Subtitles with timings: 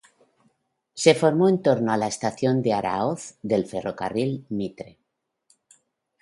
[0.95, 4.97] Se formó en torno a la estación Aráoz del Ferrocarril Mitre.